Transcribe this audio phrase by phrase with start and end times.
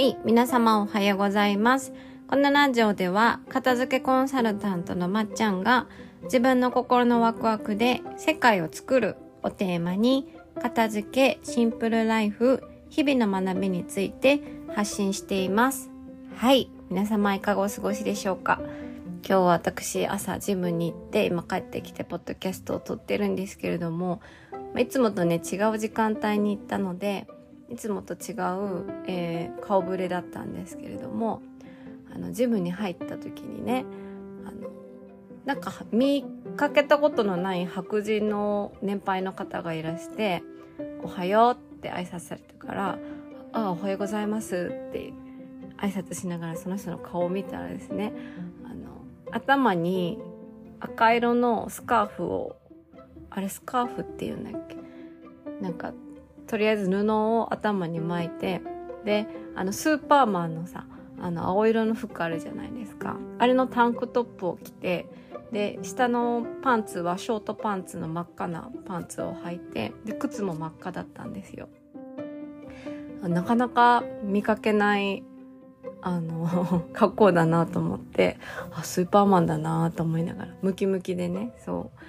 [0.00, 1.92] はい、皆様おはようございます。
[2.26, 5.88] このラジオでは、片付けコンサルタントのまっちゃんが、
[6.22, 10.26] 自分の心のワクワクで世界を作るをテーマに、
[10.58, 14.40] 片付け、シンプルライフ、日々の学びについて
[14.74, 15.90] 発信しています。
[16.34, 18.58] はい、皆様いかがお過ごしでしょうか？
[18.62, 24.22] 今日は私朝ジムに行って今帰ってきてポッドキャストを撮ってるんですけれども
[24.78, 27.26] いつもとね違う時間帯に行ったので
[27.70, 31.42] いつもと違う、えー顔ぶれだったんですけれども
[32.12, 33.84] あのジムに入った時にね
[34.44, 34.68] あの
[35.44, 36.24] なんか見
[36.56, 40.42] かけたことのない白人の年配の方がいらして
[41.02, 42.98] 「おはよう」って挨拶されてから
[43.52, 45.12] 「ああおはようございます」って
[45.78, 48.12] 挨拶しながらその人の顔を見たらですね
[48.64, 50.18] あの頭に
[50.80, 52.56] 赤色のスカーフを
[53.30, 54.76] あれスカーフっていうんだっけ？
[55.62, 55.92] なんか
[56.50, 58.60] とりあえず布を頭に巻いて
[59.04, 60.84] であのスーパーマンのさ
[61.20, 63.16] あの青色の服あるじゃないですか。
[63.38, 65.06] あれのタンクトップを着て
[65.52, 71.68] で下のパンツはショートパンツの真っ赤なパンツを履いてで靴も真っ赤だったんですよ。
[73.22, 75.22] なかなか見かけない
[76.02, 78.38] あの 格好だなと思って
[78.72, 82.00] あスーパーマンだなと思いながらムキムキでねそう。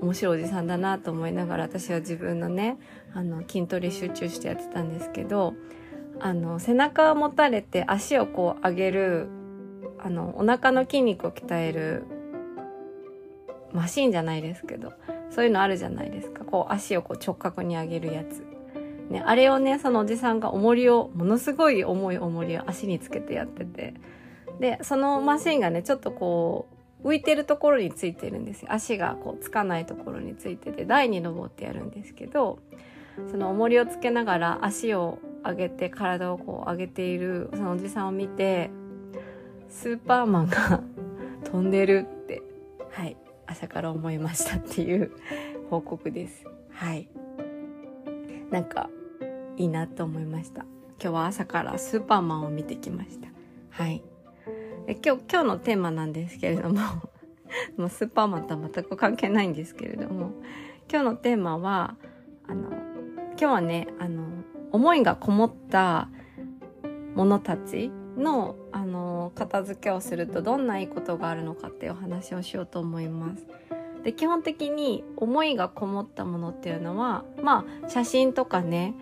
[0.00, 2.78] 面白いおじさんだなと思いながら私は自分のね
[3.14, 5.54] あの筋トレ集中してやってたんですけど
[6.20, 9.28] あの背中を持たれて足をこう上げる
[9.98, 12.04] あのお腹の筋肉を鍛える
[13.72, 14.92] マシンじゃないですけど
[15.30, 18.44] そういうのあるじゃないですかこう足をこう直角に上げるやつ。
[19.10, 23.94] ね、あれをねそのおじさんが重りをものすごい重い重りを足につけてやってて
[24.60, 28.68] でそのマシンがねちょっとこう浮いてるところについてるんですよ。
[28.72, 32.58] 足がこうつかないところについてて台に登ってやるんですけど
[33.30, 38.70] その重りをつけながら足を上げて体をこう上げているそのおじさんを見て
[39.68, 40.82] スーパーマンが
[41.44, 42.42] 飛んでるって
[42.90, 43.16] はい
[43.46, 45.12] 朝から思いましたっていう
[45.70, 46.44] 報告です。
[46.70, 47.08] はい。
[48.50, 48.88] なんか
[49.56, 50.62] いいなと思いました。
[51.00, 53.28] 今日は朝からスーパーマンを見てきました。
[53.70, 54.02] はい。
[54.88, 56.80] で今日今日のテーマなんですけれども
[57.76, 60.30] もうスーパーマンとは全く関係ないんですけれども
[60.90, 61.96] 今日のテーマは
[62.46, 64.24] あの今日はねあの
[64.72, 66.08] 思いがこもった
[67.14, 73.46] ものたちのあの片付けをするとどんないいことがあるのかっていうお話をしようと思います。
[74.04, 78.94] で基本的に思いがこもったものっていうのはまあ写真とかね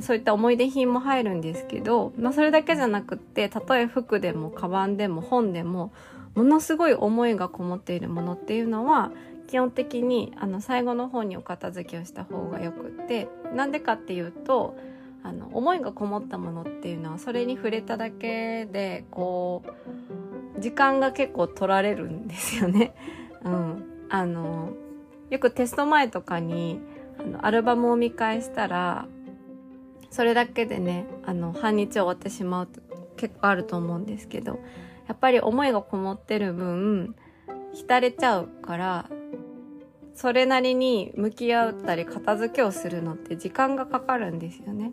[0.00, 5.92] そういった思い出品も入るんですけど、まあ、それだけじゃなくって例え服でもカバンでも本でも
[6.34, 9.10] ものすごい思いがこもっているものっていうのは
[9.48, 14.76] 基本的にあの最後の方にお片付けをした方がよくってなんでかっていうと
[15.22, 19.62] あの思いがこもったものっていうのはそれに触れただけでこ
[20.56, 22.94] う時間が結構取られるんですよね。
[23.44, 24.70] うん、あの
[25.30, 26.80] よくテスト前とかに
[27.18, 29.06] あのアルバムを見返したら
[30.10, 32.80] それだけでねあの半日終わってしまうと
[33.16, 34.58] 結構あると思うんですけど
[35.06, 37.14] やっぱり思いがこもってる分
[37.74, 39.08] 浸れちゃうから
[40.14, 44.90] それなりに向き合ったり片付けをするのって時間がかかるんですよね。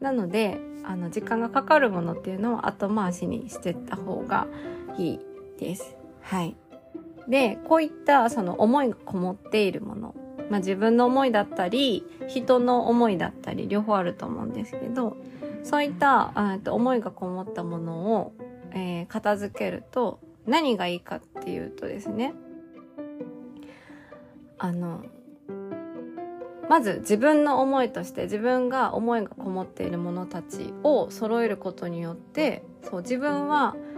[0.00, 4.48] なのであの時間がかかるものっていうのを後回しにしてった方が
[4.98, 5.20] いい
[5.58, 5.96] です。
[6.22, 6.56] はい。
[7.28, 10.14] でこういったその思いがこもっているもの、
[10.50, 15.16] まあ、自分の思いだったり人の思いだったり両方あると思うんですけど
[15.62, 18.32] そういったと思いがこもったものを、
[18.72, 22.34] えー片付けると何がいいかっていうとですね。
[24.58, 25.04] あの
[26.68, 33.93] まず自分の思いとして自分が思いがこもっているものたちを揃えることによってそう自分はあの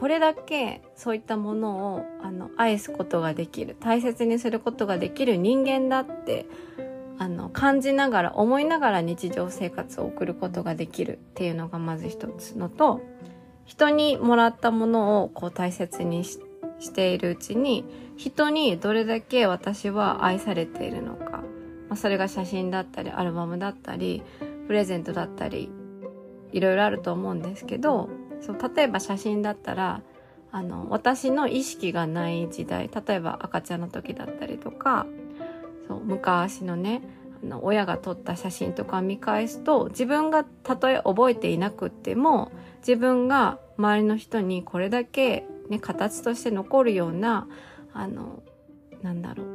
[0.00, 6.46] これだけそういったものをあの愛すことができる大切にすることができる人間だって
[7.18, 13.02] あの感じながら思いながら日常生活を送ることができるっていうのがまず一つのと
[13.66, 16.40] 人にもらったものをこう大切にし
[16.78, 17.84] しているうちに
[18.16, 21.42] 人にどれだけ私は愛されているのか、ま
[21.90, 24.22] あ、それが写真だったりアルバムだったり
[24.66, 25.70] プレゼントだったり
[26.52, 28.08] いろいろあると思うんですけど
[28.40, 30.02] そう例えば写真だったら
[30.52, 35.06] あの私の意識がない時代例えば赤ちゃんの時だったりとか
[35.86, 37.02] そう昔のね
[37.42, 47.46] あの親が撮った写真とか見返すと自分がたとえ覚えていなくっても自分が周りの人にこれだけ、ね、形として残るような
[47.94, 48.42] あの
[49.02, 49.46] なんだろう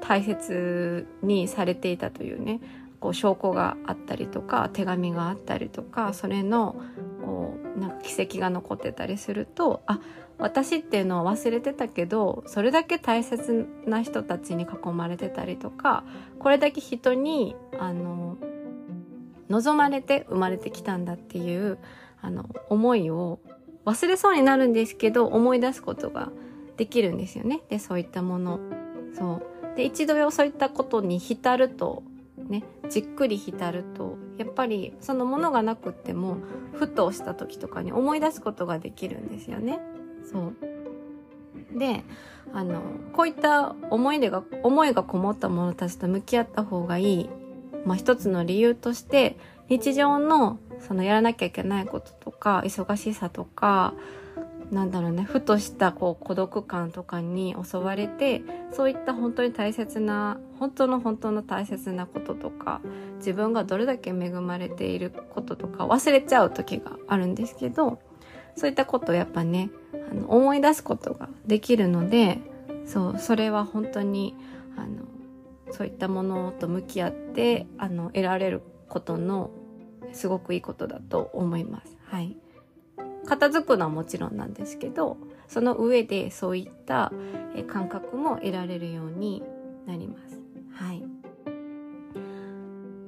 [0.00, 2.60] 大切にされていたというね
[3.00, 6.76] こう証拠があったりとか手紙があったりとかそれの
[7.24, 10.00] こうなんか軌跡が残ってたりするとあ
[10.38, 16.04] 私っていうのは忘れてたけどそれだけ大切な人たちに囲まれてたりとか
[16.38, 18.38] これだけ人にあの
[19.50, 21.78] 望まれて生まれてきたんだっていう
[22.22, 23.40] あの思いを
[23.84, 26.30] 忘れそうになるんですけど思い出すことが
[26.76, 27.60] できるんですよね。
[27.68, 28.60] でそういったもの。
[29.14, 29.42] そ
[29.74, 29.76] う。
[29.76, 32.02] で一度そういったことに浸ると
[32.48, 36.38] ねじっくり浸るとやっぱりそのものがなくっても
[36.72, 39.80] ふとした時とかに思い出すことができるんですよね。
[40.32, 40.38] そ
[41.74, 41.78] う。
[41.78, 42.04] で
[42.54, 42.80] あの
[43.12, 47.30] こういった思い出が思いがこもったものたちと向き合った方がいい、
[47.84, 49.36] まあ、一つの理由として
[49.68, 53.92] 日常のそのやらなきゃいけないこととか忙しさとか
[54.70, 62.80] なんだろうねふとしたこう孤独感とかに襲われてそういった本当に大切な本当の本当の大切なこととか
[63.16, 68.00] 自分がどれだけ恵まれていることとか忘れちゃう時があるんですけど
[68.56, 69.70] そういったことをやっぱね
[70.10, 72.38] あの思い出すことができるので
[72.86, 74.36] そうそれは本当に
[74.76, 75.04] あの
[75.72, 79.50] そういったものと向き合ってあの得られることの
[80.12, 81.96] すごくいいことだと思います。
[82.06, 82.36] はい。
[83.26, 85.16] 片付くのはもちろんなんですけど、
[85.48, 87.12] その上でそういった
[87.66, 89.42] 感覚も得られるように
[89.86, 90.40] なります。
[90.72, 91.02] はい。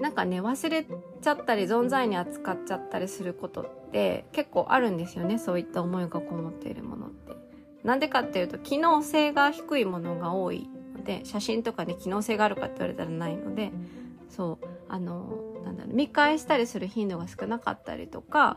[0.00, 5.38] なんかね、忘れちゃったり、存在に扱っちゃったりすることって結構あるんですよね。
[5.38, 7.36] そういった思いがこもっているものって。
[7.84, 13.72] なんでかっていうと、機能性が低いものが多いので、写真とかで、機能性があるかって言われたらないので、
[14.30, 15.28] そうあの
[15.64, 18.56] なんだろう見返したりする頻度が少なかったりとか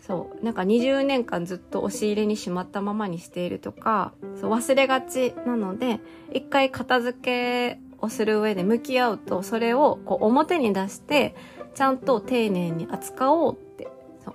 [0.00, 0.44] そう。
[0.44, 6.00] なんか20年間ずっと押し入れにしまったままにしているとかそう忘れがちなので
[6.32, 11.34] 一回片付けをする上で向き合うとそれをこう表に出して
[11.74, 13.88] ちゃんと丁寧に扱おうって
[14.24, 14.34] そう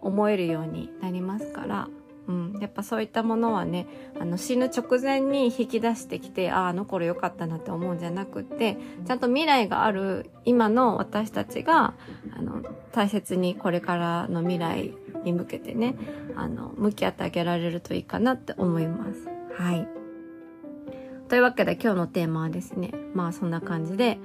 [0.00, 1.88] 思えるようになりますから。
[2.26, 3.86] うん、やっぱそういったものはね
[4.18, 11.94] あの死ぬ直前に引き出してきてあああの頃良かったなって思うんじゃなくてちゃんと未来がある今の私たちが
[12.36, 12.62] あの
[12.92, 14.94] 大切にこれからの未来
[15.24, 15.96] に向けてね
[16.36, 19.28] あの向き合ってあげられるといいかなって思います。
[19.56, 19.86] はい
[21.28, 24.18] というわけで今日のテーマはですねまあそんな感じで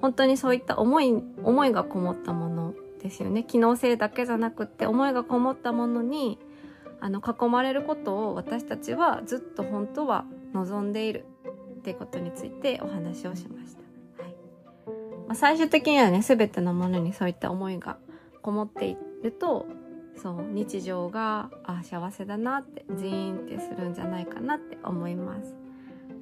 [0.00, 6.38] 本当にそういった思い思いがこもったものですよね機能性だけじゃなくて思いがこもったものに
[7.04, 10.24] あの囲まれることを私たちはずっと本当は
[10.54, 11.26] 望んでいる
[11.80, 14.22] っていうことについてお話をしました。
[14.22, 14.34] はい
[15.26, 17.98] まあ、最終的にはね全てのものにそういった思いが
[18.40, 19.66] こもっていると
[20.16, 25.54] そう日常があ幸せだなってジーンってするんじゃないかなって思います。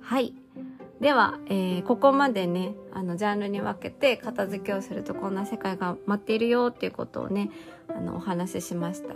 [0.00, 0.34] はい
[1.00, 7.50] では、えー、ここまでねあのジャンルに分けて片付けをするとこんな世界が待っているよっていうことをね
[7.88, 9.14] あのお話ししました。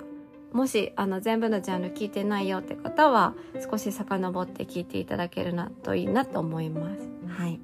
[0.52, 3.34] もしあの全部のジャンル聞いてないよって方は
[3.70, 7.08] 少し遡って聞いていただけるなといいなと思います。
[7.28, 7.60] はい。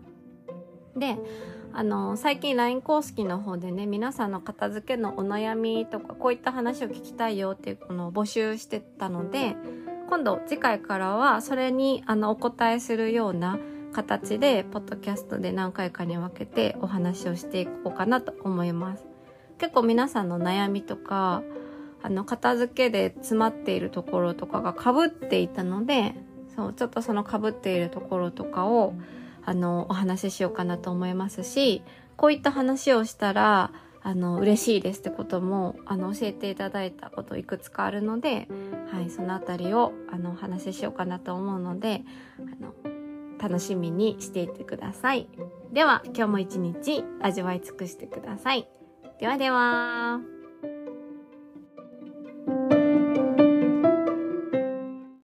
[0.97, 1.17] で、
[1.75, 9.57] あの最近 LINE 公式の方でね皆さんの片付けのお悩みとかこういった話を聞きたいよっていうのを募集してたので
[10.09, 13.59] 今度次回からはそれにあのお答えするような
[13.93, 19.07] 形でポッドキャストで何回かに分けてお話をしていこうかなと思います。
[19.59, 21.43] 結構皆さんの悩みとか
[22.03, 26.15] あの、片付けで詰まっているところとかが被っていたので、
[26.55, 28.95] そう、ちょっとその被っているところとかを、
[29.45, 31.83] あの、お話ししようかなと思いますし、
[32.17, 33.73] こういった話をしたら、
[34.05, 38.49] あの、嬉しいですってことも、あの、教えていただいたこといくつかあるので、
[38.91, 42.03] はい、そのあたりを、あの、お話ししようかなと思うので、
[42.39, 42.75] あの、
[43.41, 45.29] 楽しみにしていてください。
[45.73, 48.69] では、今日も一日味わい尽くしてください。
[49.21, 50.42] ではでは。